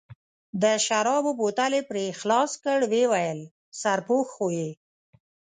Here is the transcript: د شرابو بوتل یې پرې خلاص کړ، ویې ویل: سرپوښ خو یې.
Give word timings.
د 0.61 0.63
شرابو 0.85 1.31
بوتل 1.39 1.71
یې 1.77 1.83
پرې 1.89 2.05
خلاص 2.19 2.51
کړ، 2.63 2.77
ویې 2.91 3.05
ویل: 3.11 3.39
سرپوښ 3.81 4.27
خو 4.35 4.47
یې. 4.57 4.71